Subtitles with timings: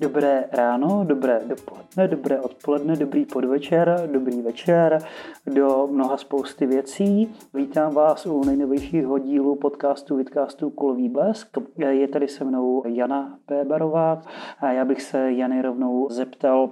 [0.00, 4.98] Dobré ráno, dobré dopoledne, dobré odpoledne, dobrý podvečer, dobrý večer,
[5.46, 7.34] do mnoha spousty věcí.
[7.54, 11.58] Vítám vás u nejnovějšího dílu podcastu Vidcastu Kulový blesk.
[11.90, 14.22] Je tady se mnou Jana Péberová
[14.60, 16.70] a já bych se Jany rovnou zeptal,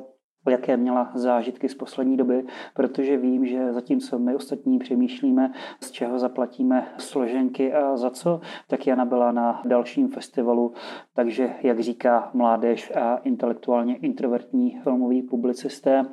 [0.51, 2.45] jaké měla zážitky z poslední doby,
[2.75, 8.87] protože vím, že zatímco my ostatní přemýšlíme, z čeho zaplatíme složenky a za co, tak
[8.87, 10.73] Jana byla na dalším festivalu,
[11.15, 16.05] takže, jak říká mládež a intelektuálně introvertní filmoví publicisté,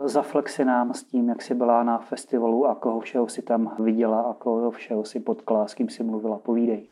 [0.00, 4.20] zaflexi nám s tím, jak si byla na festivalu a koho všeho si tam viděla
[4.20, 6.86] a koho všeho si potkala, s kým si mluvila, povídej.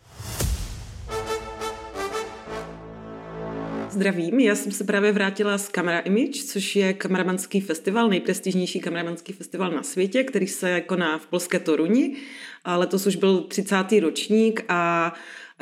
[3.91, 9.33] Zdravím, já jsem se právě vrátila z Camera Image, což je kameramanský festival, nejprestižnější kameramanský
[9.33, 12.17] festival na světě, který se koná v polské Toruni.
[12.65, 13.77] A letos už byl 30.
[14.01, 15.13] ročník a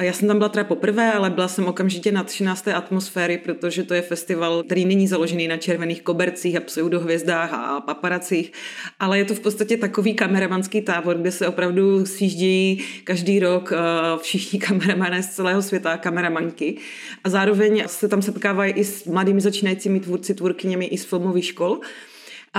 [0.04, 3.82] já jsem tam byla teda poprvé, ale byla jsem okamžitě nadšená z té atmosféry, protože
[3.82, 8.52] to je festival, který není založený na červených kobercích a pseudohvězdách a paparacích,
[9.00, 13.78] ale je to v podstatě takový kameramanský tábor, kde se opravdu sjíždějí každý rok eh,
[14.22, 16.76] všichni kameramané z celého světa, kameramanky.
[17.24, 21.80] A zároveň se tam setkávají i s mladými začínajícími tvůrci, tvůrkyněmi i z filmových škol.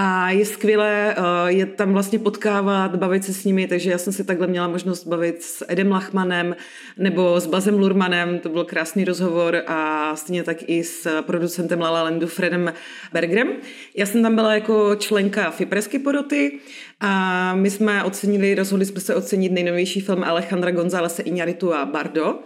[0.01, 4.13] A je skvělé eh, je tam vlastně potkávat, bavit se s nimi, takže já jsem
[4.13, 6.55] si takhle měla možnost bavit s Edem Lachmanem
[6.97, 11.89] nebo s Bazem Lurmanem, to byl krásný rozhovor a stejně tak i s producentem La
[11.89, 12.73] La Landu Fredem
[13.13, 13.47] Bergerem.
[13.95, 16.59] Já jsem tam byla jako členka Fipresky poroty
[16.99, 22.39] a my jsme ocenili, rozhodli jsme se ocenit nejnovější film Alejandra Gonzálese Iñárritu a Bardo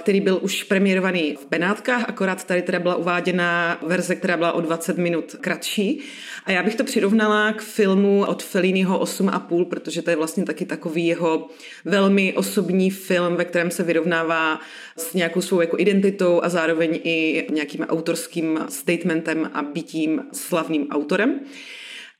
[0.00, 4.60] který byl už premiérovaný v Benátkách, akorát tady teda byla uváděna verze, která byla o
[4.60, 6.00] 20 minut kratší.
[6.44, 10.64] A já bych to přirovnala k filmu od Felliniho 8,5, protože to je vlastně taky
[10.64, 11.48] takový jeho
[11.84, 14.60] velmi osobní film, ve kterém se vyrovnává
[14.96, 21.40] s nějakou svou jako identitou a zároveň i nějakým autorským statementem a bytím slavným autorem.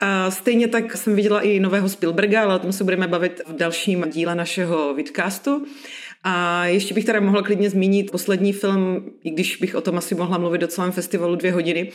[0.00, 3.56] A stejně tak jsem viděla i nového Spielberga, ale o tom se budeme bavit v
[3.56, 5.66] dalším díle našeho vidcastu.
[6.22, 10.14] A ještě bych teda mohla klidně zmínit poslední film, i když bych o tom asi
[10.14, 11.92] mohla mluvit do celém festivalu dvě hodiny,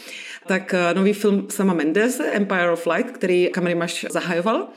[0.47, 4.67] tak eh, nový film sama Mendes, Empire of Light, který Kamerimaš zahajoval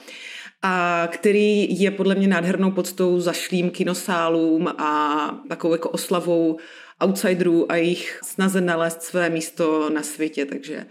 [0.62, 6.58] a který je podle mě nádhernou podstou zašlým kinosálům a takovou jako oslavou
[7.04, 10.86] outsiderů a jejich snaze nalézt své místo na světě, takže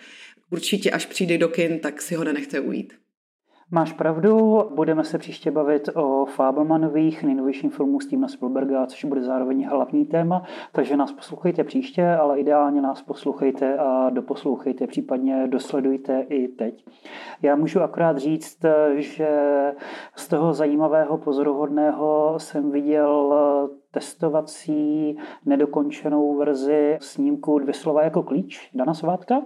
[0.51, 2.94] určitě až přijde do kin, tak si ho nenechte ujít.
[3.72, 9.67] Máš pravdu, budeme se příště bavit o Fabelmanových nejnovějším filmu Stevena Spielberga, což bude zároveň
[9.67, 16.47] hlavní téma, takže nás poslouchejte příště, ale ideálně nás poslouchejte a doposlouchejte, případně dosledujte i
[16.47, 16.85] teď.
[17.41, 19.29] Já můžu akorát říct, že
[20.16, 23.35] z toho zajímavého pozoruhodného jsem viděl
[23.97, 29.41] testovací nedokončenou verzi snímku Dvě slova jako klíč Dana Svátka,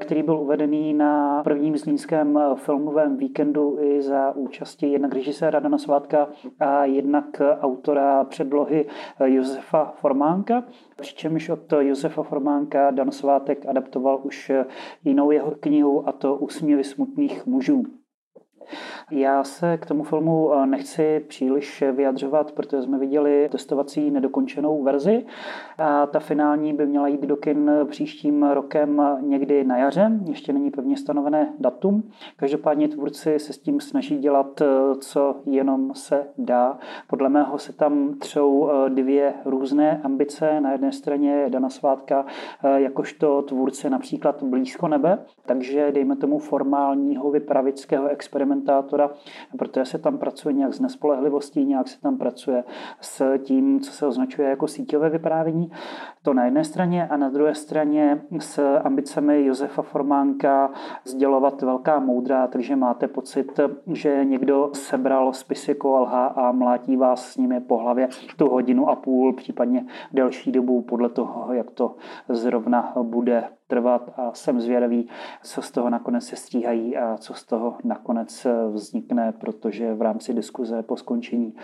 [0.00, 6.28] který byl uvedený na prvním zlínském filmovém víkendu i za účasti jednak režiséra Dana Svátka
[6.60, 8.86] a jednak autora předlohy
[9.24, 10.64] Josefa Formánka.
[11.00, 14.52] Přičemž od Josefa Formánka Dan Svátek adaptoval už
[15.04, 17.82] jinou jeho knihu a to Úsměvy smutných mužů.
[19.10, 25.26] Já se k tomu filmu eh, nechci příliš vyjadřovat, protože jsme viděli testovací nedokončenou verzi.
[25.78, 30.10] A ta finální by měla jít do kin příštím rokem někdy na jaře.
[30.28, 32.02] Ještě není pevně stanovené datum.
[32.36, 34.66] Každopádně tvůrci se s tím snaží dělat, eh,
[35.00, 36.78] co jenom se dá.
[37.06, 40.60] Podle mého se tam třou eh, dvě různé ambice.
[40.60, 42.26] Na jedné straně Dana Svátka
[42.76, 49.10] jakožto tvůrce například Blízko nebe, takže dejme tomu formálního vypravického experimentu komentátora,
[49.58, 52.64] protože se tam pracuje nějak s nespolehlivostí, nějak se tam pracuje
[53.00, 55.70] s tím, co se označuje jako síťové vyprávění.
[56.22, 60.70] To na jedné straně a na druhé straně s ambicemi Josefa Formánka
[61.04, 63.60] sdělovat velká moudra, takže máte pocit,
[63.92, 68.96] že někdo sebral spisy kolha a mlátí vás s nimi po hlavě tu hodinu a
[68.96, 71.96] půl, případně delší dobu podle toho, jak to
[72.28, 75.08] zrovna bude trvat a jsem zvědavý,
[75.42, 80.34] co z toho nakonec se stříhají a co z toho nakonec vznikne, protože v rámci
[80.34, 81.54] diskuze po skončení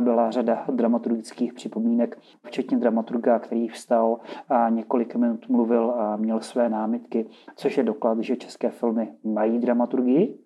[0.00, 4.18] byla řada dramaturgických připomínek, včetně dramaturga, který vstal
[4.48, 7.26] a několik minut mluvil a měl své námitky,
[7.56, 10.38] což je doklad, že české filmy mají dramaturgii,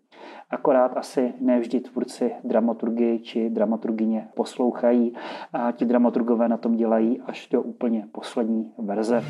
[0.50, 5.14] Akorát asi nevždy tvůrci dramaturgy či dramaturgině poslouchají
[5.52, 9.22] a ti dramaturgové na tom dělají až do úplně poslední verze.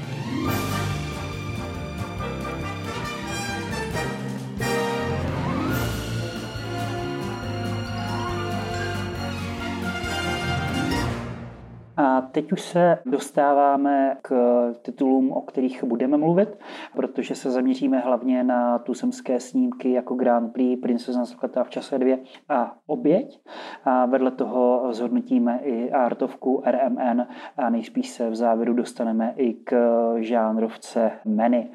[12.33, 14.35] Teď už se dostáváme k
[14.83, 16.59] titulům, o kterých budeme mluvit,
[16.97, 22.17] protože se zaměříme hlavně na tuzemské snímky jako Grand Prix, Princezna zakletá v čase 2
[22.49, 23.41] a Oběť.
[23.85, 29.77] A vedle toho zhodnotíme i artovku RMN a nejspíš se v závěru dostaneme i k
[30.19, 31.71] žánrovce Many.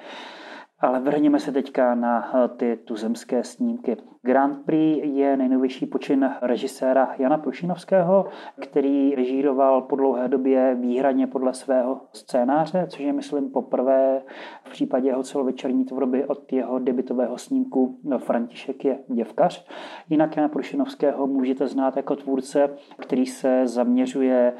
[0.79, 3.97] Ale vrhněme se teďka na eh, ty tuzemské snímky.
[4.21, 8.25] Grand Prix je nejnovější počin režiséra Jana Prušinovského,
[8.61, 14.21] který režíroval po dlouhé době výhradně podle svého scénáře, což je, myslím, poprvé
[14.63, 19.67] v případě jeho celovečerní tvorby od jeho debitového snímku František je děvkař.
[20.09, 22.69] Jinak Jana Prušinovského můžete znát jako tvůrce,
[22.99, 24.53] který se zaměřuje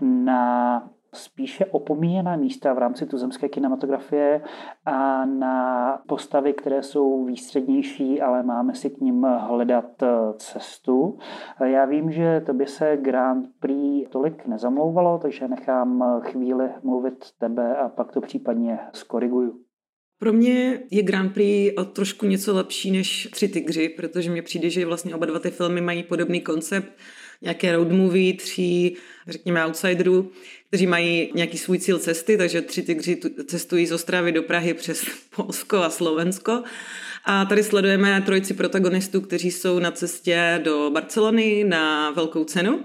[0.00, 0.82] na
[1.14, 4.42] spíše opomíjená místa v rámci tuzemské kinematografie
[4.86, 11.18] a na postavy, které jsou výstřednější, ale máme si k ním hledat eh, cestu.
[11.64, 17.24] Já vím, že to by se Grand Prix tolik nezamlouvalo, takže nechám eh, chvíli mluvit
[17.38, 19.60] tebe a pak to případně skoriguju.
[20.18, 24.70] Pro mě je Grand Prix o trošku něco lepší než Tři tygři, protože mně přijde,
[24.70, 26.92] že vlastně oba dva ty filmy mají podobný koncept,
[27.42, 28.96] nějaké road movie tří,
[29.28, 30.32] řekněme, outsiderů,
[30.68, 35.04] kteří mají nějaký svůj cíl cesty, takže tři tygři cestují z Ostravy do Prahy přes
[35.36, 36.62] Polsko a Slovensko.
[37.24, 42.84] A tady sledujeme trojici protagonistů, kteří jsou na cestě do Barcelony na velkou cenu.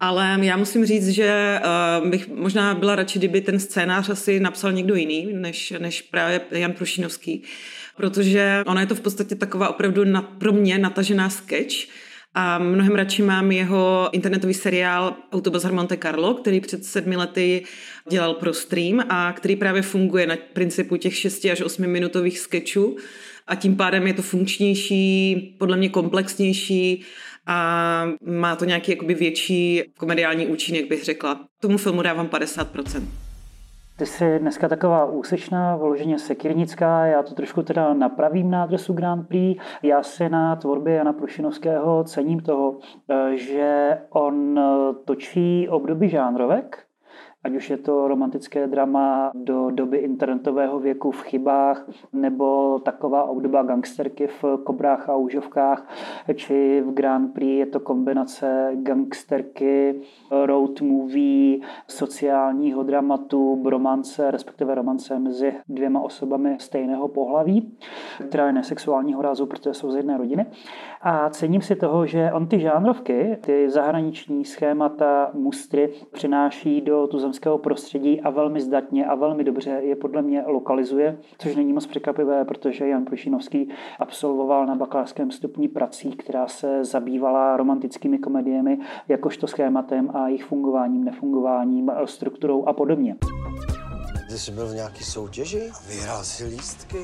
[0.00, 1.60] Ale já musím říct, že
[2.00, 6.40] uh, bych možná byla radši, kdyby ten scénář asi napsal někdo jiný, než, než právě
[6.50, 7.42] Jan Prušinovský.
[7.96, 11.74] Protože ona je to v podstatě taková opravdu na, pro mě natažená sketch,
[12.34, 17.64] a mnohem radši mám jeho internetový seriál Autobazar Monte Carlo, který před sedmi lety
[18.10, 22.96] dělal pro stream a který právě funguje na principu těch 6 až 8 minutových sketchů
[23.46, 27.04] a tím pádem je to funkčnější, podle mě komplexnější
[27.46, 31.40] a má to nějaký jakoby větší komediální účinek, bych řekla.
[31.60, 33.02] Tomu filmu dávám 50%.
[33.96, 39.28] Ty jsi dneska taková úsečná, vloženě sekirnická, já to trošku teda napravím na adresu Grand
[39.28, 39.62] Prix.
[39.82, 42.78] Já si na tvorbě Jana Prušinovského cením toho,
[43.10, 44.60] eh, že on
[45.04, 46.84] točí období žánrovek,
[47.44, 53.62] ať už je to romantické drama do doby internetového věku v chybách, nebo taková obdoba
[53.62, 55.88] gangsterky v kobrách a úžovkách,
[56.34, 60.00] či v Grand Prix je to kombinace gangsterky,
[60.30, 61.58] road movie,
[61.88, 67.72] sociálního dramatu, romance, respektive romance mezi dvěma osobami stejného pohlaví,
[68.28, 70.46] která je nesexuálního rázu, protože jsou z jedné rodiny.
[71.02, 77.58] A cením si toho, že on ty žánrovky, ty zahraniční schémata, mustry přináší do tuzemského
[77.58, 82.44] prostředí a velmi zdatně a velmi dobře je podle mě lokalizuje, což není moc překvapivé,
[82.44, 88.78] protože Jan Prušinovský absolvoval na bakalářském stupni prací, která se zabývala romantickými komediemi,
[89.08, 93.16] jakožto schématem a jejich fungováním, nefungováním, strukturou a podobně.
[94.30, 96.98] Ty jsi byl v nějaký soutěži a vyhrál si lístky.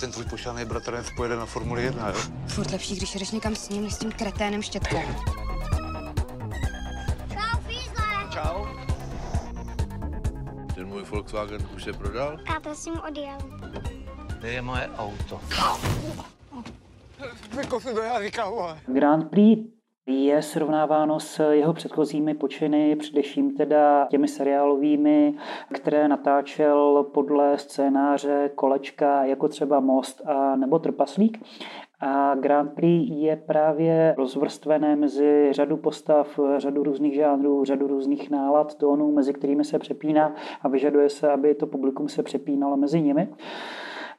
[0.00, 2.14] Ten tvůj pošánej bratranec pojede na Formuli 1, jo?
[2.46, 4.98] Furt lepší, když jdeš někam s ním, než s tím kreténem štětkou.
[11.10, 12.38] Volkswagen už se prodal?
[12.46, 13.38] Táta si mu odjel.
[14.40, 15.40] To je moje auto.
[17.56, 18.78] Vykofi do jazyka, vole.
[18.86, 19.62] Grand Prix
[20.06, 25.34] je srovnáváno s jeho předchozími počiny, především teda těmi seriálovými,
[25.74, 31.38] které natáčel podle scénáře Kolečka, jako třeba Most a nebo Trpaslík.
[32.00, 38.74] A Grand Prix je právě rozvrstvené mezi řadu postav, řadu různých žánrů, řadu různých nálad,
[38.74, 43.28] tónů, mezi kterými se přepíná a vyžaduje se, aby to publikum se přepínalo mezi nimi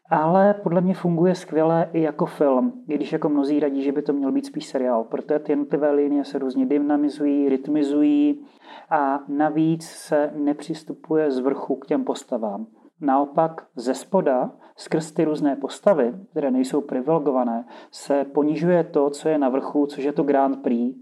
[0.09, 4.01] ale podle mě funguje skvěle i jako film, i když jako mnozí radí, že by
[4.01, 8.45] to měl být spíš seriál, protože ty jednotlivé linie se různě dynamizují, rytmizují
[8.89, 12.67] a navíc se nepřistupuje z vrchu k těm postavám.
[13.01, 19.37] Naopak ze spoda, skrz ty různé postavy, které nejsou privilegované, se ponižuje to, co je
[19.37, 20.95] na vrchu, což je to Grand Prix,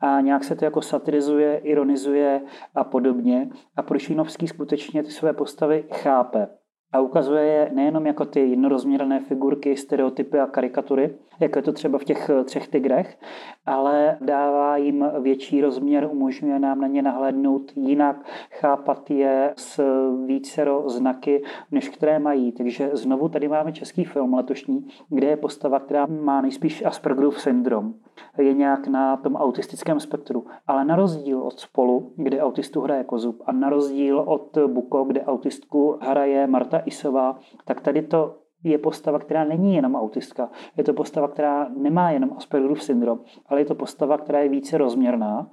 [0.00, 2.42] a nějak se to jako satirizuje, ironizuje
[2.74, 3.50] a podobně.
[3.76, 6.48] A Prušinovský skutečně ty své postavy chápe
[6.92, 11.98] a ukazuje je nejenom jako ty jednorozměrné figurky, stereotypy a karikatury, jako je to třeba
[11.98, 13.18] v těch eh, třech tigrech,
[13.66, 18.16] ale dává jim větší rozměr, umožňuje nám na ně nahlédnout jinak,
[18.50, 19.82] chápat je s
[20.26, 22.52] vícero znaky, než které mají.
[22.52, 27.94] Takže znovu tady máme český film letošní, kde je postava, která má nejspíš Aspergerův syndrom.
[28.38, 30.46] Je nějak na tom autistickém spektru.
[30.66, 35.24] Ale na rozdíl od spolu, kde autistu hraje Kozub, a na rozdíl od Buko, kde
[35.24, 40.50] autistku hraje Marta Isová, tak tady to je postava, která není jenom autistka.
[40.76, 44.78] Je to postava, která nemá jenom Aspergerův syndrom, ale je to postava, která je více
[44.78, 45.50] rozměrná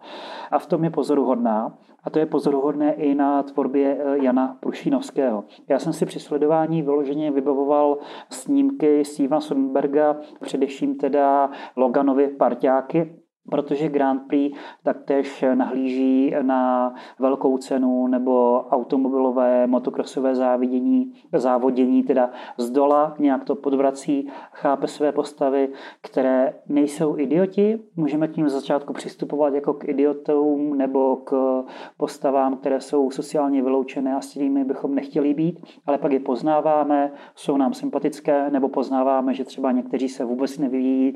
[0.51, 1.77] a v tom je pozoruhodná.
[2.03, 5.44] A to je pozoruhodné i na tvorbě eh, Jana Prušínovského.
[5.70, 7.98] Já jsem si při sledování vyloženě vybavoval
[8.29, 13.15] snímky Stevena Sonnenberga, především teda Loganovy parťáky,
[13.50, 22.70] protože Grand Prix taktéž nahlíží na velkou cenu nebo automobilové motokrosové závidění, závodění, teda z
[22.70, 25.70] dola nějak to podvrací, chápe své postavy,
[26.02, 27.80] které nejsou idioti.
[27.96, 31.64] Můžeme k ním začátku přistupovat jako k idiotům nebo k
[31.98, 37.12] postavám, které jsou sociálně vyloučené a s kterými bychom nechtěli být, ale pak je poznáváme,
[37.36, 41.16] jsou nám sympatické, nebo poznáváme, že třeba někteří se vůbec nevyvíjí,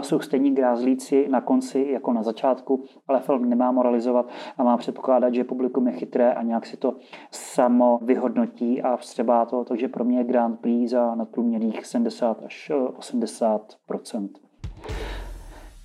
[0.00, 4.76] jsou stejní grázlíci na konci konci jako na začátku, ale film nemá moralizovat a má
[4.76, 6.96] předpokládat, že publikum je chytré a nějak si to
[7.30, 8.82] samo vyhodnotí.
[8.82, 14.28] A vstřebá to, takže pro mě je Grand Prix za nadprůměrných 70 až 80%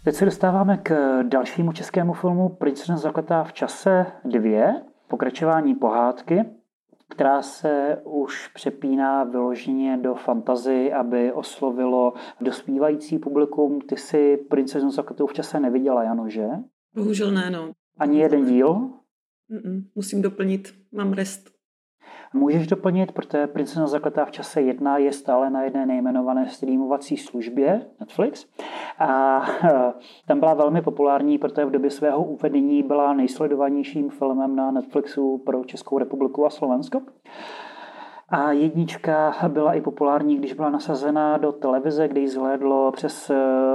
[0.04, 2.50] Teď se dostáváme k dalšímu českému filmu.
[2.50, 4.74] Princezna zakletá v čase 2,
[5.08, 6.46] pokračování pohádky
[7.10, 13.82] která se už přepíná vyloženě do fantazy, aby oslovilo dospívající publikum.
[13.82, 16.48] Ty si princeznu Zakletou v čase neviděla, Jano, že?
[16.96, 17.72] Bohužel ne, no.
[17.98, 18.74] Ani jeden díl?
[19.52, 21.55] Mm-mm, musím doplnit, mám rest.
[22.36, 27.86] Můžeš doplnit, protože Princezna zakletá v čase 1 je stále na jedné nejmenované streamovací službě
[28.00, 28.46] Netflix.
[29.00, 29.94] A eh,
[30.28, 35.66] tam byla velmi populární, protože v době svého uvedení byla nejsledovanějším filmem na Netflixu pro
[35.66, 37.02] Českou republiku a Slovensko.
[38.30, 43.32] A jednička byla i populární, když byla nasazena do televize, kde ji zhlédlo přes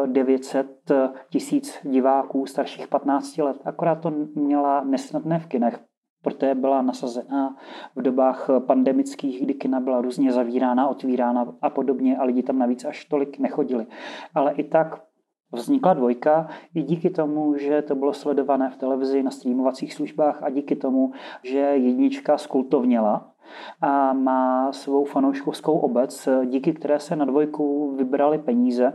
[0.06, 3.56] 900 eh, tisíc diváků starších 15 let.
[3.64, 5.80] Akorát to měla nesnadné v kinech,
[6.22, 7.56] protože byla nasazena
[7.96, 12.84] v dobách pandemických, kdy kina byla různě zavírána, otvírána a podobně a lidi tam navíc
[12.84, 13.86] až tolik nechodili.
[14.34, 15.10] Ale i tak
[15.52, 20.50] Vznikla dvojka i díky tomu, že to bylo sledované v televizi na streamovacích službách a
[20.50, 21.12] díky tomu,
[21.42, 23.32] že jednička skultovněla
[23.80, 28.92] a má svou fanouškovskou obec, díky které se na dvojku vybrali peníze,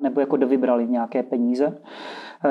[0.00, 1.82] nebo jako dovybrali nějaké peníze,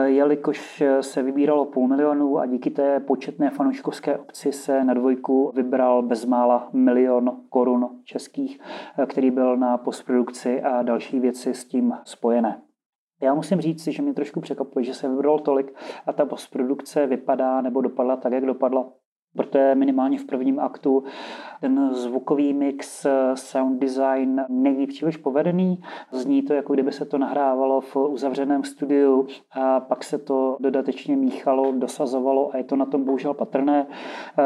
[0.04, 6.02] jelikož se vybíralo půl milionu a díky té početné fanouškovské obci se na dvojku vybral
[6.02, 8.60] bezmála milion korun českých,
[9.06, 12.62] který byl na postprodukci a další věci s tím spojené.
[13.22, 15.74] Já musím říct že mě trošku překvapuje, že se vybralo tolik
[16.06, 18.94] a ta postprodukce vypadá nebo dopadla tak, jak dopadla
[19.36, 21.04] protože minimálně v prvním aktu
[21.62, 25.82] ten zvukový mix, sound design není příliš povedený.
[26.12, 31.18] Zní to, jako kdyby se to nahrávalo v uzavřeném studiu a pak se to dodatečně
[31.18, 33.88] míchalo, dosazovalo a je to na tom bohužel patrné.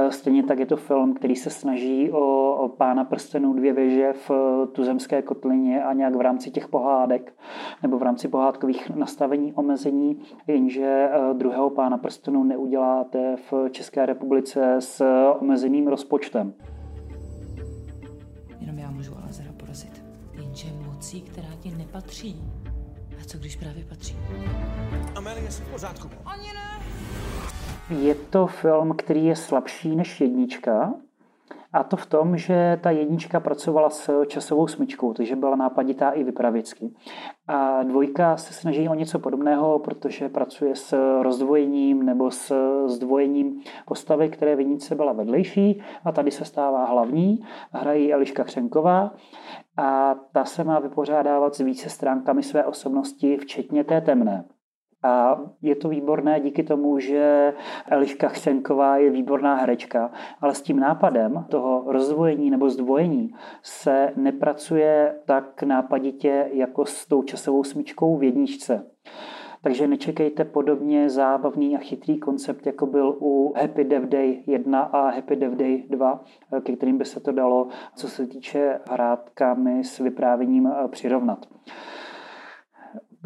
[0.10, 4.32] Stejně tak je to film, který se snaží o pána prstenů dvě věže v
[4.72, 7.34] tuzemské kotlině a nějak v rámci těch pohádek
[7.84, 15.06] nebo v rámci pohádkových nastavení omezení, jenže druhého pána prstenů neuděláte v České republice s
[15.40, 16.54] omezeným rozpočtem.
[18.60, 20.06] Jenom já můžu Alazera porazit.
[20.34, 22.44] Jenže mocí, která ti nepatří.
[23.22, 24.18] A co když právě patří?
[25.16, 26.10] Amelie, jsi v pořádku?
[26.26, 26.86] Ani ne.
[28.00, 30.94] Je to film, který je slabší než jednička,
[31.76, 36.24] a to v tom, že ta jednička pracovala s časovou smyčkou, takže byla nápaditá i
[36.24, 36.94] vypravěcky.
[37.48, 42.54] A dvojka se snaží o něco podobného, protože pracuje s rozdvojením nebo s
[42.88, 47.40] zdvojením postavy, které v jedničce byla vedlejší a tady se stává hlavní.
[47.72, 49.12] Hrají Eliška Křenková
[49.78, 54.46] a ta se má vypořádávat s více stránkami své osobnosti, včetně té temné.
[55.06, 57.54] A je to výborné díky tomu, že
[57.88, 65.16] Eliška Chřenková je výborná herečka, ale s tím nápadem toho rozdvojení nebo zdvojení se nepracuje
[65.26, 68.86] tak nápaditě jako s tou časovou smyčkou v jedničce.
[69.62, 75.10] Takže nečekejte podobně zábavný a chytrý koncept, jako byl u Happy Death Day 1 a
[75.10, 76.24] Happy Death Day 2,
[76.64, 81.46] ke kterým by se to dalo, co se týče hrádkami s vyprávěním, přirovnat.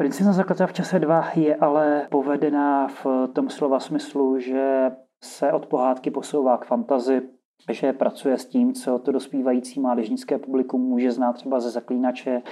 [0.00, 4.90] Princezna zakletá v čase 2 je ale povedená v tom slova smyslu, že
[5.22, 7.22] se od pohádky posouvá k fantazi,
[7.70, 12.42] že pracuje s tím, co to dospívající mládežnické publikum může znát třeba ze zaklínače,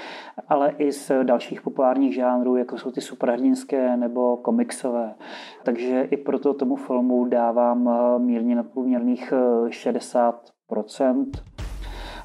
[0.48, 5.14] ale i z dalších populárních žánrů, jako jsou ty superhrdinské nebo komiksové.
[5.64, 9.32] Takže i proto tomu filmu dávám mírně nadprůměrných
[9.68, 11.24] 60%.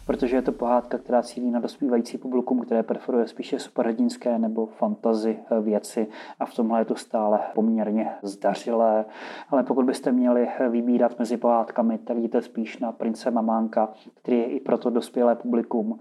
[0.05, 5.39] Protože je to pohádka, která cílí na dospívající publikum, které preferuje spíše superhrdinské nebo fantazy
[5.61, 6.07] věci
[6.39, 9.05] a v tomhle je to stále poměrně zdařilé.
[9.49, 13.89] Ale pokud byste měli vybírat mezi pohádkami, tak jděte spíš na Prince Mamánka,
[14.21, 15.99] který je i proto dospělé publikum.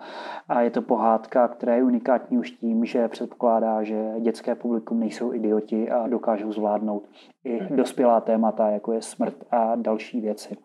[0.49, 5.33] A je to pohádka, která je unikátní už tím, že předpokládá, že dětské publikum nejsou
[5.33, 7.09] idioti a dokážou zvládnout
[7.45, 10.57] i dospělá témata, jako je smrt a další věci.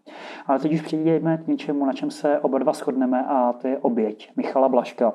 [0.45, 3.77] Ale teď už přejdeme k něčemu, na čem se oba dva shodneme a to je
[3.77, 5.13] oběť Michala Blaška.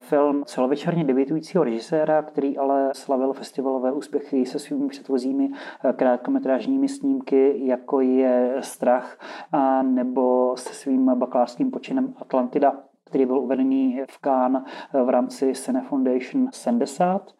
[0.00, 5.50] Film celovečerně debitujícího režiséra, který ale slavil festivalové úspěchy se svými předvozími
[5.84, 9.18] eh, krátkometrážními snímky, jako je Strach
[9.52, 14.62] a nebo se svým bakalářským počinem Atlantida, který byl uvedený v Cannes
[14.94, 17.34] eh, v rámci Cine Foundation 70.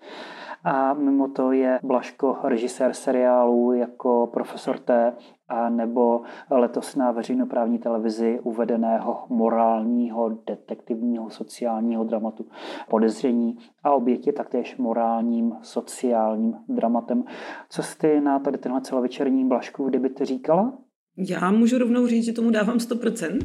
[0.68, 5.12] A mimo to je Blaško režisér seriálů jako Profesor T
[5.48, 6.20] a nebo
[6.50, 12.46] letos na veřejnoprávní televizi uvedeného morálního, detektivního, sociálního dramatu
[12.88, 17.24] podezření a oběti taktéž morálním, sociálním dramatem.
[17.68, 20.72] Co jste na tady tenhle celovečerní Blašku ty říkala?
[21.16, 23.38] Já můžu rovnou říct, že tomu dávám 100%.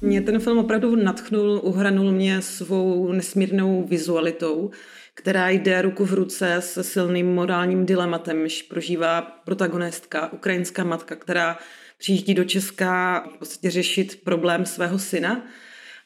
[0.00, 4.70] Mě ten film opravdu natchnul, uhranul mě svou nesmírnou vizualitou
[5.14, 11.58] která jde ruku v ruce se silným morálním dilematem, když prožívá protagonistka, ukrajinská matka, která
[11.98, 15.46] přijíždí do Česka podstatě řešit problém svého syna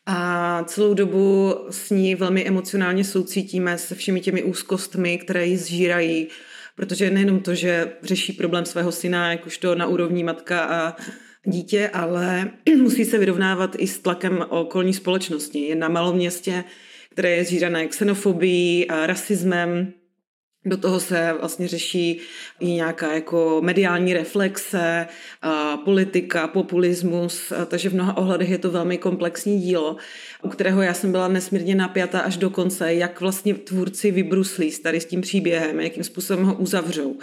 [0.07, 6.29] a celou dobu s ní velmi emocionálně soucítíme se všemi těmi úzkostmi, které ji zžírají,
[6.75, 10.97] protože nejenom to, že řeší problém svého syna, jakožto na úrovni matka a
[11.45, 15.59] dítě, ale musí se vyrovnávat i s tlakem okolní společnosti.
[15.59, 16.65] Je na malom městě,
[17.17, 19.93] které je zřízené xenofobií a rasismem.
[20.65, 22.21] Do toho se vlastně řeší
[22.61, 25.07] i nějaká jako mediální reflexe,
[25.43, 29.97] a politika, populismus, a takže v mnoha ohledech je to velmi komplexní dílo,
[30.43, 35.01] u kterého já jsem byla nesmírně napjata až do konce, jak vlastně tvůrci vybruslí tady
[35.01, 37.19] s tím příběhem, jakým způsobem ho uzavřou.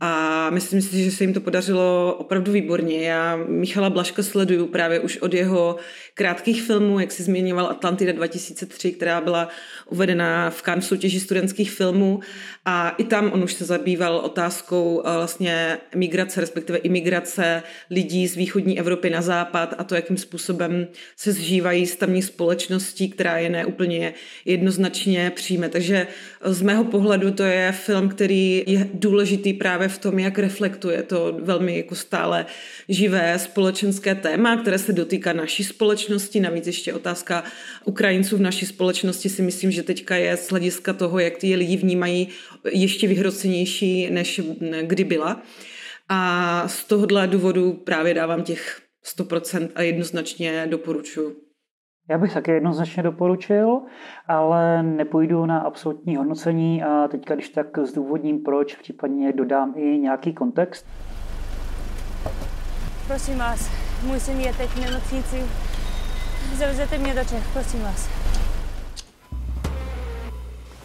[0.00, 3.08] A myslím si, že se jim to podařilo opravdu výborně.
[3.08, 5.76] Já Michala Blaška sleduju právě už od jeho
[6.14, 9.48] krátkých filmů, jak si zmiňoval Atlantida 2003, která byla
[9.90, 12.20] uvedena v Cannes soutěži studentských filmů.
[12.64, 18.36] A i tam on už se zabýval otázkou eh, vlastně migrace, respektive imigrace lidí z
[18.36, 20.86] východní Evropy na západ a to, jakým způsobem
[21.16, 25.68] se zžívají s tamní společností, která je neúplně jednoznačně přijme.
[25.68, 26.06] Takže
[26.44, 31.38] z mého pohledu to je film, který je důležitý právě v tom, jak reflektuje to
[31.42, 32.46] velmi jako stále
[32.88, 36.40] živé společenské téma, které se dotýká naší společnosti.
[36.40, 37.44] Navíc ještě otázka
[37.84, 41.76] Ukrajinců v naší společnosti si myslím, že teďka je z hlediska toho, jak ty lidi
[41.76, 42.28] vnímají,
[42.70, 44.40] ještě vyhrocenější, než
[44.82, 45.42] kdy byla.
[46.08, 48.80] A z tohohle důvodu právě dávám těch
[49.18, 51.43] 100% a jednoznačně doporučuji.
[52.08, 53.80] Já bych taky jednoznačně doporučil,
[54.28, 60.32] ale nepůjdu na absolutní hodnocení a teďka, když tak zdůvodním proč, případně dodám i nějaký
[60.32, 60.86] kontext.
[63.06, 63.70] Prosím vás,
[64.06, 65.42] můj syn je teď v nemocnici.
[66.54, 68.08] Zavezete mě do Čech, prosím vás.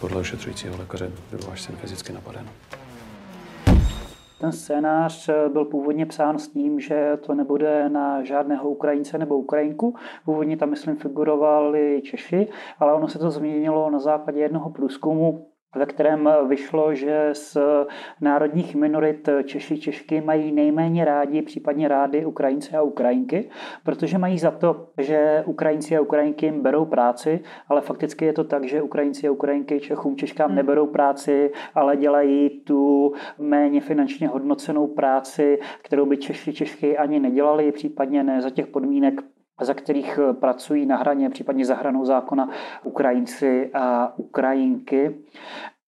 [0.00, 2.46] Podle ošetřujícího lékaře byl váš syn fyzicky napaden.
[4.40, 9.38] Ten scénář eh, byl původně psán s tím, že to nebude na žádného Ukrajince nebo
[9.38, 9.94] Ukrajinku.
[10.24, 12.48] Původně tam, myslím, figurovali Češi,
[12.78, 17.56] ale ono se to změnilo na základě jednoho průzkumu ve kterém vyšlo, že z
[18.20, 23.50] národních minorit Češi Češky mají nejméně rádi, případně rádi Ukrajince a Ukrajinky,
[23.84, 28.44] protože mají za to, že Ukrajinci a Ukrajinky jim berou práci, ale fakticky je to
[28.44, 30.56] tak, že Ukrajinci a Ukrajinky Čechům Češkám hmm.
[30.56, 37.72] neberou práci, ale dělají tu méně finančně hodnocenou práci, kterou by Češi Češky ani nedělali,
[37.72, 39.20] případně ne za těch podmínek,
[39.64, 42.48] za kterých eh, pracují na hraně, případně za hranou zákona
[42.84, 45.18] Ukrajinci a Ukrajinky.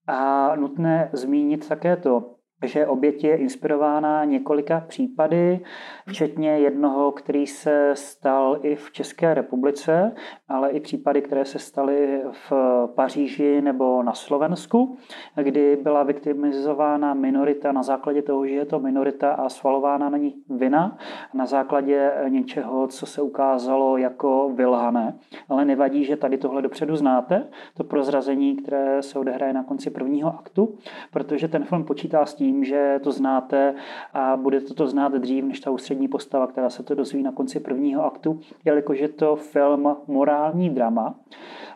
[0.06, 5.60] A nutné zmínit také to, že oběť je inspirována několika případy,
[6.08, 10.14] včetně jednoho, který se stal i v České republice,
[10.48, 12.52] ale i případy, které se staly v
[12.94, 14.96] Paříži nebo na Slovensku,
[15.42, 20.34] kdy byla viktimizována minorita na základě toho, že je to minorita a svalována na ní
[20.50, 20.98] vina,
[21.34, 25.18] na základě něčeho, co se ukázalo jako vylhané.
[25.48, 30.34] Ale nevadí, že tady tohle dopředu znáte, to prozrazení, které se odehraje na konci prvního
[30.38, 30.74] aktu,
[31.12, 33.74] protože ten film počítá s tím, myslím, že to znáte
[34.14, 37.60] a budete to znát dřív než ta ústřední postava, která se to dozví na konci
[37.60, 41.14] prvního aktu, jelikož je to film morální drama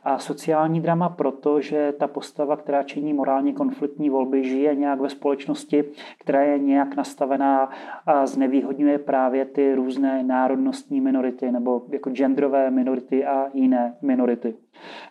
[0.04, 5.84] a sociální drama, protože ta postava, která činí morálně konfliktní volby, žije nějak ve společnosti,
[6.20, 7.70] která je nějak nastavená
[8.06, 14.54] a znevýhodňuje právě ty různé národnostní minority nebo jako genderové minority a jiné minority.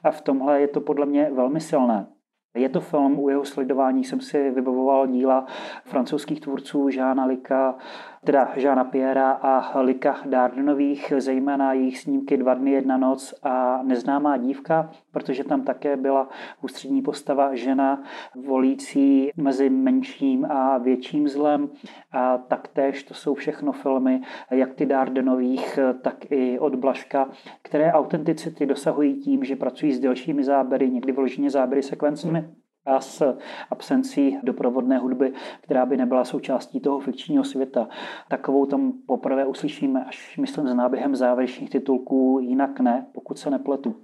[0.03, 2.14] A v tomhle je to podle mě velmi silné.
[2.55, 5.45] Je to film, u jeho sledování jsem si vybavoval díla
[5.85, 7.75] francouzských tvůrců Žána Lika,
[8.25, 14.37] teda Žána Piera a Lika Dardenových, zejména jejich snímky Dva dny, jedna noc a Neznámá
[14.37, 16.29] dívka, protože tam také byla
[16.61, 18.03] ústřední postava žena
[18.35, 21.69] volící mezi menším a větším zlem.
[22.11, 27.29] A taktéž to jsou všechno filmy, jak ty Dardenových, tak i od Blaška,
[27.61, 32.45] které autenticity dosahují tím, že pracují s delšími záběry, někdy vloženě záběry sekvencemi
[32.85, 33.37] a s
[33.69, 37.87] absencí doprovodné hudby, která by nebyla součástí toho fikčního světa.
[38.27, 43.95] Takovou tam poprvé uslyšíme až, myslím, s náběhem závěrečných titulků, jinak ne, pokud se nepletu.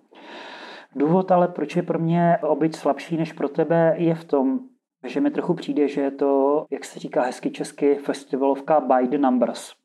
[0.95, 4.59] Důvod ale, proč je pro mě obyt slabší než pro tebe, je v tom,
[5.07, 9.17] že mi trochu přijde, že je to, jak se říká hezky česky, festivalovka by the
[9.17, 9.80] numbers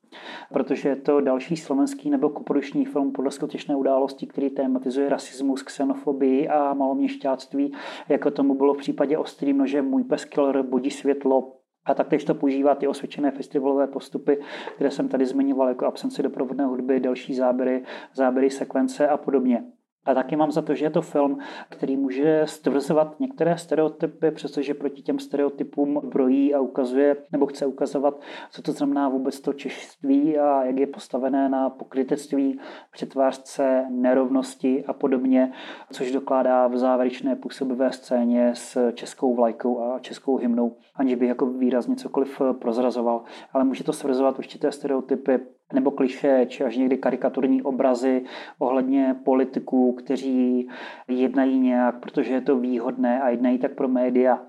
[0.53, 6.47] protože je to další slovenský nebo koproduční film podle skutečné události, který tematizuje rasismus, xenofobii
[6.47, 7.73] a maloměšťáctví,
[8.09, 11.53] jako tomu bylo v případě Ostrý nože Můj pes killer budí světlo
[11.85, 14.39] a taktéž to používá ty osvědčené festivalové postupy,
[14.75, 19.63] které jsem tady zmiňoval, jako absenci doprovodné hudby, další záběry, záběry sekvence a podobně.
[20.07, 21.39] A taky mám za to, že je to film,
[21.69, 28.21] který může stvrzovat některé stereotypy, přestože proti těm stereotypům brojí a ukazuje, nebo chce ukazovat,
[28.51, 32.59] co to znamená vůbec to češství a jak je postavené na pokrytectví,
[32.91, 35.51] přetvářce, nerovnosti a podobně,
[35.91, 41.45] což dokládá v závěrečné působivé scéně s českou vlajkou a českou hymnou, aniž by jako
[41.45, 43.23] výrazně cokoliv prozrazoval.
[43.53, 45.39] Ale může to stvrzovat určité stereotypy
[45.73, 48.23] nebo kliše, či až někdy karikaturní obrazy
[48.59, 50.69] ohledně politiků, kteří
[51.07, 54.41] jednají nějak, protože je to výhodné a jednají tak pro média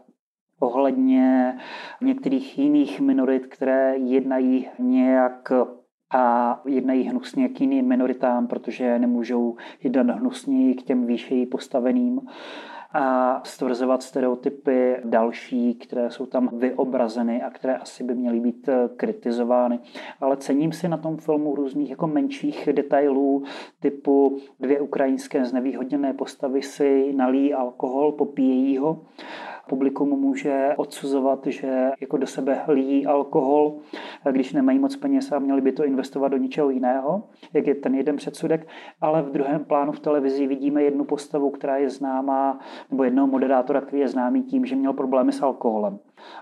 [0.61, 1.59] ohledně
[2.01, 5.53] některých jiných minorit, které jednají nějak
[6.15, 12.21] a jednají hnusně k jiným minoritám, protože nemůžou jednat hnusněji k těm výšeji postaveným
[12.93, 18.89] a stvrzovat stereotypy další, které jsou tam vyobrazeny a které asi by měly být eh,
[18.97, 19.79] kritizovány.
[20.21, 23.45] Ale cením si na tom filmu různých jako menších detailů,
[23.81, 29.01] typu dvě ukrajinské znevýhodněné postavy si nalí alkohol, popíjejí ho
[29.69, 33.79] publikum může odsuzovat, že jako do sebe líjí alkohol,
[34.31, 37.95] když nemají moc peněz a měli by to investovat do něčeho jiného, jak je ten
[37.95, 38.69] jeden předsudek,
[39.01, 43.81] ale v druhém plánu v televizi vidíme jednu postavu, která je známá, nebo jednoho moderátora,
[43.81, 45.99] který je známý tím, že měl problémy s alkoholem.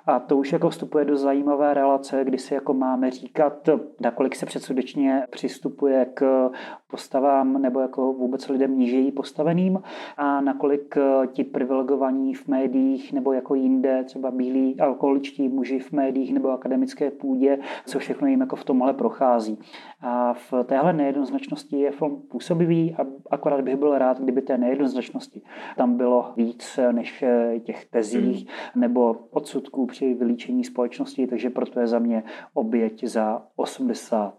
[0.07, 3.69] A to už jako vstupuje do zajímavé relace, kdy si jako máme říkat,
[4.01, 6.51] nakolik se předsudečně přistupuje k
[6.91, 9.83] postavám nebo jako vůbec lidem nížejí postaveným
[10.17, 10.95] a nakolik
[11.33, 17.11] ti privilegovaní v médiích nebo jako jinde, třeba bílí alkoholičtí muži v médiích nebo akademické
[17.11, 19.59] půdě, co všechno jim jako v tomhle prochází.
[20.01, 25.43] A v téhle nejednoznačnosti je film působivý a akorát bych byl rád, kdyby té nejednoznačnosti
[25.77, 27.25] tam bylo víc než
[27.65, 29.15] těch tezích nebo
[29.67, 32.23] odsudků při vylíčení společnosti, takže proto je za mě
[32.55, 34.35] oběť za 80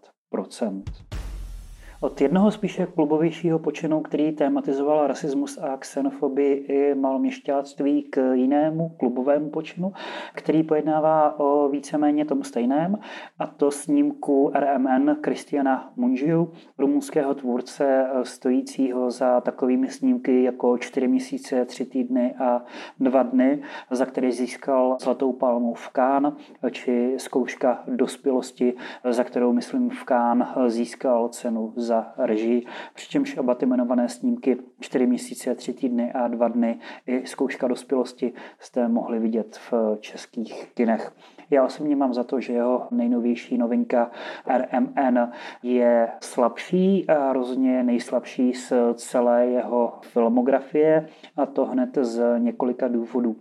[2.00, 9.50] od jednoho spíše klubovějšího počinu, který tematizoval rasismus a xenofobii i malměšťáctví k jinému klubovému
[9.50, 9.94] počinu,
[10.34, 12.98] který pojednává o víceméně tom stejném,
[13.40, 21.66] a to snímku RMN Kristiana Munžiu, rumunského tvůrce stojícího za takovými snímky jako čtyři měsíce,
[21.66, 22.64] tři týdny a
[23.00, 26.36] dva dny, za který získal Zlatou palmu v Kán,
[26.72, 28.74] či zkouška dospělosti,
[29.10, 35.06] za kterou, myslím, v Kán získal cenu za režii, přičemž oba ty jmenované snímky 4
[35.08, 41.12] měsíce, 3 týdny a 2 dny i zkouška dospělosti jste mohli vidět v českých kinech.
[41.50, 44.12] Já osobně mám za to, že jeho nejnovější novinka
[44.58, 45.20] RMN
[45.64, 53.36] je slabší a rozhodně nejslabší z celé jeho filmografie a to hned z několika důvodů.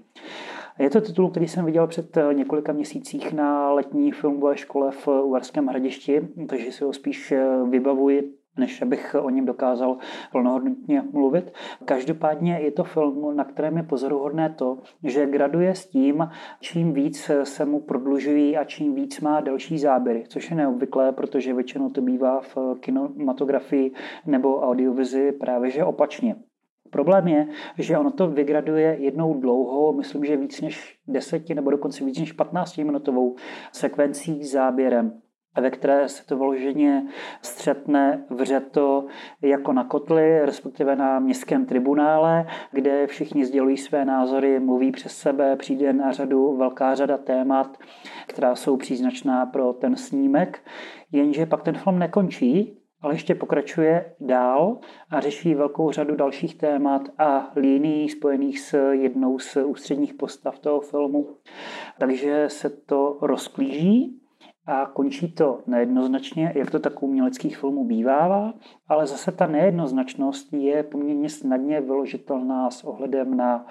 [0.78, 5.66] Je to titul, který jsem viděl před několika měsících na letní filmové škole v Uherském
[5.66, 7.34] hradišti, takže si ho spíš
[7.68, 9.98] vybavuji než abych o něm dokázal
[10.32, 11.52] plnohodnotně mluvit.
[11.84, 16.28] Každopádně je to film, na kterém je pozoruhodné to, že graduje s tím,
[16.60, 21.54] čím víc se mu prodlužují a čím víc má delší záběry, což je neobvyklé, protože
[21.54, 23.92] většinou to bývá v kinematografii
[24.26, 26.36] nebo audiovizi právě že opačně.
[26.90, 32.04] Problém je, že ono to vygraduje jednou dlouhou, myslím, že víc než deseti nebo dokonce
[32.04, 33.36] víc než 15 minutovou
[33.72, 35.20] sekvencí záběrem
[35.60, 37.06] ve které se to vloženě
[37.42, 39.06] střetne vřeto
[39.42, 45.56] jako na kotli, respektive na městském tribunále, kde všichni sdělují své názory, mluví přes sebe,
[45.56, 47.78] přijde na řadu velká řada témat,
[48.26, 50.62] která jsou příznačná pro ten snímek,
[51.12, 54.78] jenže pak ten film nekončí, ale ještě pokračuje dál
[55.10, 60.80] a řeší velkou řadu dalších témat a líní spojených s jednou z ústředních postav toho
[60.80, 61.36] filmu.
[61.98, 64.20] Takže se to rozklíží
[64.66, 68.54] a končí to nejednoznačně, jak to tak u uměleckých filmů bývává,
[68.88, 73.66] ale zase ta nejednoznačnost je poměrně snadně vyložitelná s ohledem na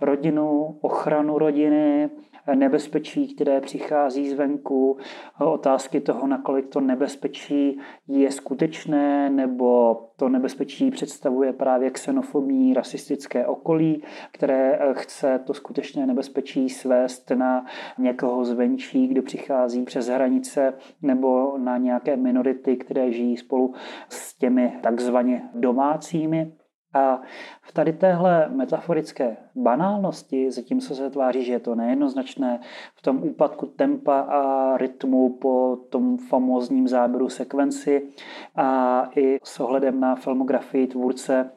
[0.00, 2.10] rodinu, ochranu rodiny,
[2.54, 4.98] nebezpečí, které přichází zvenku,
[5.38, 14.02] otázky toho, nakolik to nebezpečí je skutečné, nebo to nebezpečí představuje právě xenofobní rasistické okolí,
[14.32, 17.66] které chce to skutečné nebezpečí svést na
[17.98, 23.74] někoho zvenčí, kdo přichází přes hranice, nebo na nějaké minority, které žijí spolu
[24.08, 26.52] s těmi takzvaně domácími.
[26.94, 27.20] A
[27.62, 32.60] v tady téhle metaforické banálnosti, zatímco se tváří, že je to nejednoznačné,
[32.94, 38.08] v tom úpadku tempa a rytmu po tom famózním záběru sekvenci
[38.56, 41.50] a i s ohledem na filmografii tvůrce,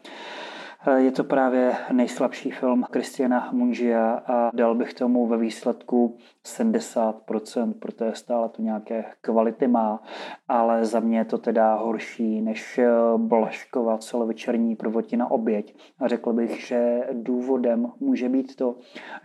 [0.95, 8.11] je to právě nejslabší film Kristiana Munžia a dal bych tomu ve výsledku 70%, protože
[8.13, 10.03] stále to nějaké kvality má,
[10.47, 12.79] ale za mě je to teda horší než
[13.17, 15.75] Blaškova celovečerní prvotina oběť.
[15.99, 18.75] A řekl bych, že důvodem může být to,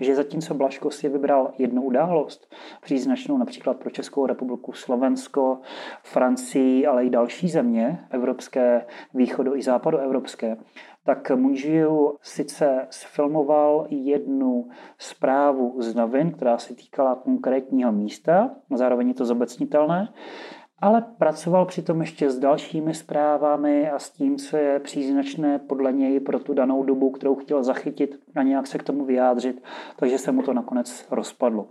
[0.00, 5.60] že zatímco Blaško si vybral jednu událost, příznačnou například pro Českou republiku, Slovensko,
[6.02, 10.56] Francii, ale i další země, evropské, východo i západoevropské,
[11.06, 19.14] tak Munžiu sice sfilmoval jednu zprávu z novin, která se týkala konkrétního místa, zároveň je
[19.14, 20.08] to zobecnitelné,
[20.80, 26.20] ale pracoval přitom ještě s dalšími zprávami a s tím, co je příznačné podle něj
[26.20, 29.62] pro tu danou dobu, kterou chtěl zachytit a nějak se k tomu vyjádřit,
[29.96, 31.68] takže se mu to nakonec rozpadlo.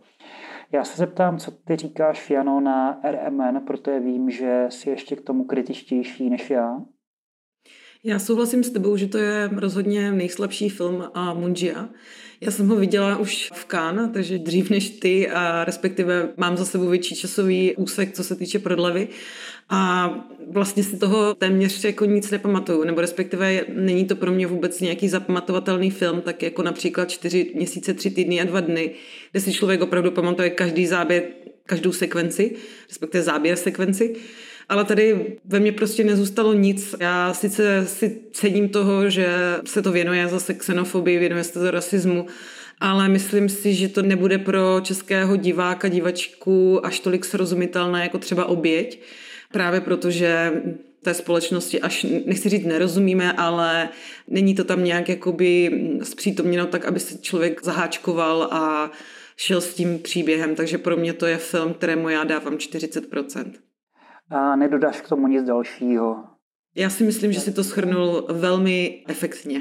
[0.72, 5.22] Já se zeptám, co ty říkáš, Jano, na RMN, protože vím, že jsi ještě k
[5.22, 6.82] tomu kritičtější než já.
[8.08, 11.90] Já souhlasím s tebou, že to je rozhodně nejslabší film a Mungia.
[12.42, 16.66] Já jsem ho viděla už v Cannes, takže dřív než ty a respektive mám za
[16.66, 19.08] sebou větší časový úsek, co se týče prodlevy
[19.70, 20.10] a
[20.52, 25.10] vlastně si toho téměř jako nic nepamatuju, nebo respektive není to pro mě vůbec nějaký
[25.10, 28.92] zapamatovatelný film, tak jako například čtyři měsíce, tři týdny a dva dny,
[29.32, 31.24] kde si člověk opravdu pamatuje každý záběr,
[31.66, 32.56] každou sekvenci,
[32.90, 34.16] respektive záběr sekvenci
[34.70, 36.96] ale tady ve mně prostě nezůstalo nic.
[37.00, 39.28] Já sice si cením toho, že
[39.66, 42.28] se to věnuje zase xenofobii, věnuje se to rasismu,
[42.80, 48.46] ale myslím si, že to nebude pro českého diváka, divačku až tolik srozumitelné jako třeba
[48.46, 49.02] oběť,
[49.52, 50.52] právě protože
[51.02, 53.90] té společnosti až, nechci říct nerozumíme, ale
[54.28, 58.92] není to tam nějak jakoby zpřítomněno tak, aby se člověk zaháčkoval a
[59.38, 63.52] šel s tím příběhem, takže pro mě to je film, kterému já dávám 40%
[64.30, 66.24] a nedodáš k tomu nic dalšího.
[66.76, 69.60] Já si myslím, že si to schrnul velmi efektně.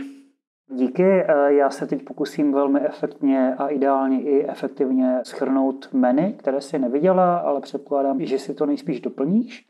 [0.71, 6.61] Díky, e, já se teď pokusím velmi efektně a ideálně i efektivně schrnout meny, které
[6.61, 9.69] si neviděla, ale předpokládám, že si to nejspíš doplníš,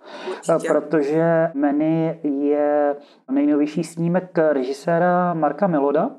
[0.55, 0.69] Určitě.
[0.69, 2.97] protože meny je
[3.31, 6.11] nejnovější snímek režiséra Marka Meloda,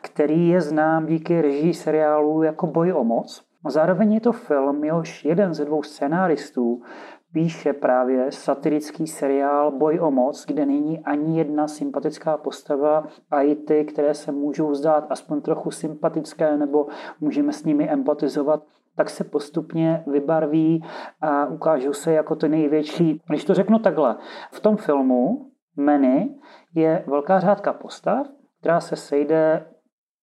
[0.00, 3.44] který je znám díky režii seriálu jako Boj o moc.
[3.68, 6.82] Zároveň je to film, jehož jeden ze dvou scénáristů
[7.32, 13.54] píše právě satirický seriál Boj o moc, kde není ani jedna sympatická postava a i
[13.54, 16.86] ty, které se můžou zdát aspoň trochu sympatické nebo
[17.20, 18.62] můžeme s nimi empatizovat,
[18.96, 20.84] tak se postupně vybarví
[21.20, 23.22] a ukážou se jako ty největší.
[23.28, 24.16] Když to řeknu takhle,
[24.52, 26.34] v tom filmu Many
[26.74, 28.26] je velká řádka postav,
[28.60, 29.66] která se sejde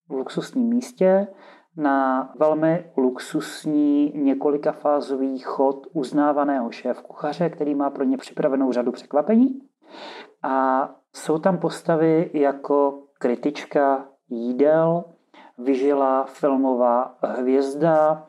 [0.09, 1.27] v luxusním místě,
[1.77, 9.61] na velmi luxusní několikafázový chod uznávaného šéf kuchaře, který má pro ně připravenou řadu překvapení.
[10.43, 15.03] A jsou tam postavy jako kritička jídel,
[15.57, 18.27] vyžila filmová hvězda,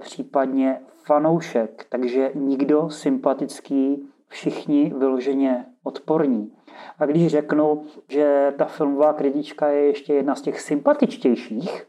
[0.00, 6.52] případně fanoušek, takže nikdo sympatický, všichni vyloženě odporní.
[6.98, 11.86] A když řeknu, že ta filmová kritička je ještě jedna z těch sympatičtějších,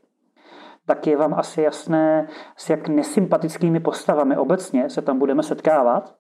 [0.92, 2.28] tak je vám asi jasné,
[2.58, 6.16] s jak nesympatickými postavami obecně se tam budeme setkávat.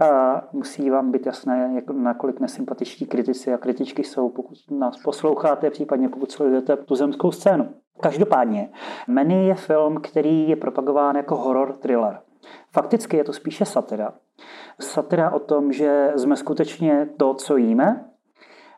[0.00, 5.70] A musí vám být jasné, jak, nakolik nesympatičtí kritici a kritičky jsou, pokud nás posloucháte,
[5.70, 7.68] případně pokud sledujete tu zemskou scénu.
[8.02, 8.70] Každopádně,
[9.08, 12.20] Many je film, který je propagován jako horror thriller.
[12.72, 14.12] Fakticky je to spíše satira.
[14.80, 18.04] Satira o tom, že jsme skutečně to, co jíme.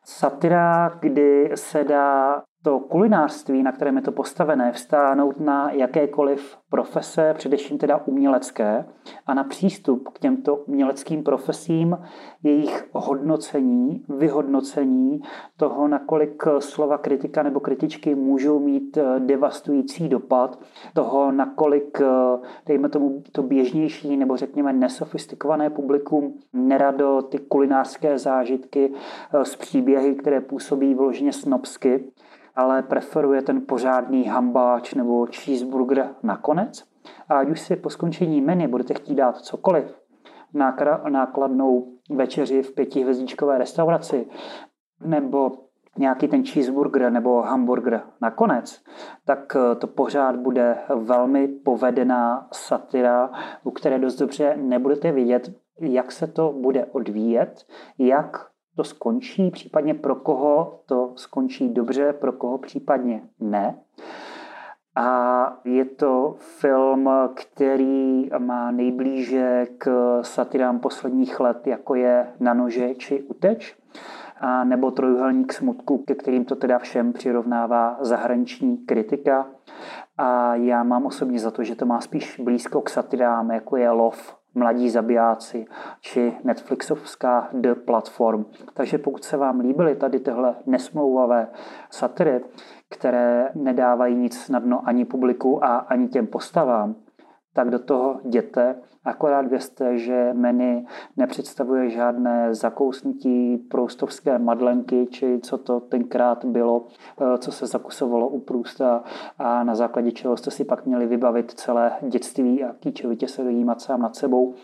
[0.05, 7.35] Satira, kdy se dá to kulinářství, na kterém je to postavené, vstáhnout na jakékoliv profese,
[7.35, 8.85] především teda umělecké,
[9.27, 11.99] a na přístup k těmto uměleckým profesím,
[12.43, 15.23] jejich hodnocení, vyhodnocení
[15.57, 20.59] toho, nakolik slova kritika nebo kritičky můžou mít eh, devastující dopad,
[20.95, 28.93] toho, nakolik, eh, dejme tomu, to běžnější nebo řekněme nesofistikované publikum nerado ty kulinářské zážitky
[29.43, 32.13] z eh, příběhy, které působí vloženě snobsky,
[32.55, 36.85] ale preferuje ten pořádný hambáč nebo cheeseburger nakonec.
[37.29, 39.99] A ať už si po skončení menu budete chtít dát cokoliv,
[41.09, 44.27] nákladnou večeři v pětihvězdičkové restauraci,
[45.05, 45.51] nebo
[45.99, 48.83] nějaký ten cheeseburger nebo hamburger nakonec,
[49.25, 53.31] tak eh, to pořád bude velmi povedená satira,
[53.65, 57.65] u které dost dobře nebudete vidět, jak se to bude odvíjet,
[57.99, 63.79] jak to skončí, případně pro koho to skončí dobře, pro koho případně ne.
[64.97, 72.95] A je to film, který má nejblíže k satirám posledních let, jako je Na nože
[72.95, 73.77] či Uteč,
[74.41, 79.47] a nebo Trojuhelník smutku, ke kterým to teda všem přirovnává zahraniční kritika.
[80.19, 83.91] A já mám osobně za to, že to má spíš blízko k satirám, jako je
[83.91, 85.67] Lov Mladí zabijáci
[86.01, 88.45] či Netflixovská The Platform.
[88.75, 91.49] Takže pokud se vám líbily tady tyhle nesmlouvavé
[91.91, 92.45] satiry,
[92.89, 96.95] které nedávají nic na dno ani publiku a ani těm postavám,
[97.55, 98.77] tak do toho jděte.
[99.05, 100.85] Akorát vězte, že menu
[101.17, 106.87] nepředstavuje žádné zakousnutí proustovské madlenky, či co to tenkrát bylo,
[107.21, 109.05] eh, co se zakusovalo u průsta
[109.39, 113.81] a na základě čeho jste si pak měli vybavit celé dětství a kýčovitě se dojímat
[113.81, 114.55] sám nad sebou,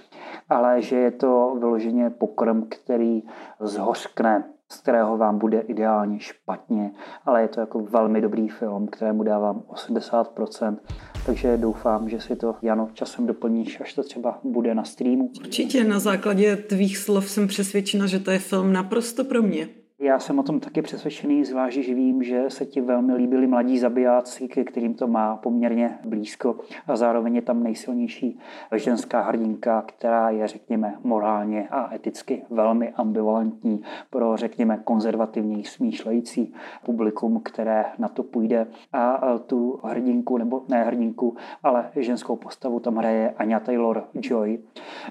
[0.49, 3.23] ale že je to vyloženě pokrm, který
[3.61, 6.91] zhořkne z kterého vám bude ideálně špatně,
[7.25, 10.77] ale je to jako velmi dobrý film, kterému dávám 80%,
[11.27, 15.31] takže doufám, že si to, Jano, časem doplníš, až to třeba bude na streamu.
[15.41, 19.69] Určitě, na základě tvých slov jsem přesvědčena, že to je film naprosto pro mě.
[20.01, 23.79] Já jsem o tom taky přesvědčený, zvlášť, že vím, že se ti velmi líbili mladí
[23.79, 26.57] zabijáci, ke kterým to má poměrně blízko.
[26.87, 28.39] A zároveň je tam nejsilnější
[28.75, 37.41] ženská hrdinka, která je, řekněme, morálně a eticky velmi ambivalentní pro, řekněme, konzervativní smýšlející publikum,
[37.45, 38.67] které na to půjde.
[38.93, 44.59] A tu hrdinku, nebo ne hrdinku, ale ženskou postavu tam hraje Anya Taylor-Joy,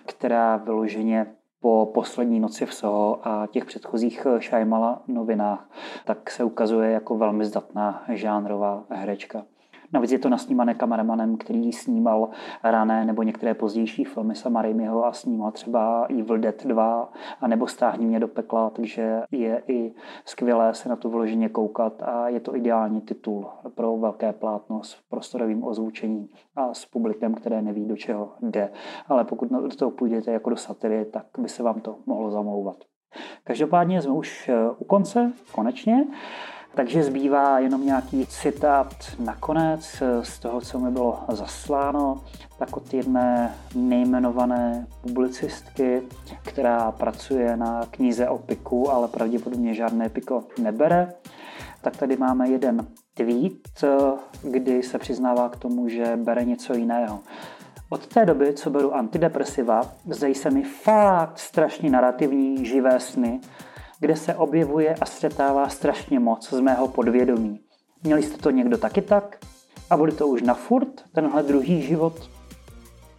[0.06, 1.28] která vyloženě
[1.60, 5.70] po poslední noci v Soho a těch předchozích Šajmala novinách,
[6.06, 9.46] tak se ukazuje jako velmi zdatná žánrová herečka.
[9.94, 12.30] Navíc je to nasnímané kameramanem, který snímal
[12.64, 17.10] rané nebo některé pozdější filmy Sama Raimiho a snímal třeba Evil Dead 2
[17.42, 19.94] a nebo Stáhni mě do pekla, takže je i
[20.26, 24.98] skvělé se na to vloženě koukat a je to ideální titul pro velké plátno s
[25.10, 28.72] prostorovým ozvučením a s publikem, které neví, do čeho jde.
[29.08, 32.78] Ale pokud do toho půjdete jako do satiry, tak by se vám to mohlo zamlouvat.
[33.44, 36.08] Každopádně jsme už u konce, konečně.
[36.78, 42.24] Takže zbývá jenom nějaký citát nakonec z toho, co mi bylo zasláno,
[42.60, 46.02] tak od jedné nejmenované publicistky,
[46.44, 51.14] která pracuje na knize o piku, ale pravděpodobně žádné piko nebere.
[51.82, 53.86] Tak tady máme jeden tweet,
[54.44, 57.20] kdy se přiznává k tomu, že bere něco jiného.
[57.90, 63.40] Od té doby, co beru antidepresiva, zdají se mi fakt strašně narrativní, živé sny,
[64.00, 67.60] kde se objevuje a střetává strašně moc z mého podvědomí.
[68.04, 69.38] Měli jste to někdo taky tak?
[69.90, 72.30] A bude to už na furt, tenhle druhý život?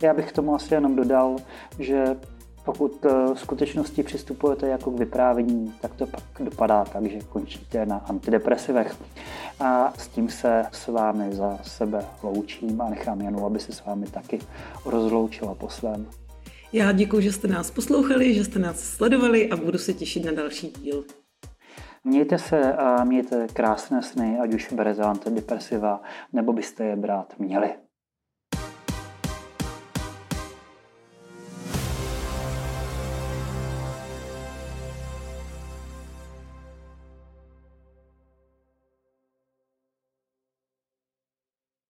[0.03, 1.37] Já bych k tomu asi jenom dodal,
[1.79, 2.17] že
[2.65, 7.87] pokud eh, v skutečnosti přistupujete jako k vyprávění, tak to pak dopadá tak, že končíte
[7.87, 8.97] na antidepresivech.
[9.61, 13.85] A s tím se s vámi za sebe loučím a nechám Janu, aby se s
[13.85, 14.39] vámi taky
[14.85, 16.07] rozloučila po svém.
[16.73, 20.33] Já děkuji, že jste nás poslouchali, že jste nás sledovali a budu se těšit na
[20.33, 21.05] další díl.
[22.05, 26.03] Mějte se a mějte krásné sny, ať už berete antidepresiva,
[26.33, 27.71] nebo byste je brát měli.